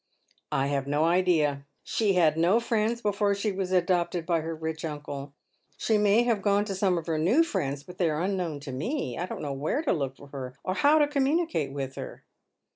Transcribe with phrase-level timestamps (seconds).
[0.51, 1.67] •"I have no idea.
[1.83, 5.35] She had no friends before she was adopted by her rich uncle.
[5.77, 8.71] She may have gone to some of her new fi'iends, but they are unknown to
[8.71, 9.19] me.
[9.19, 12.23] I don't know where to lo(tk for her or how to communicate with her."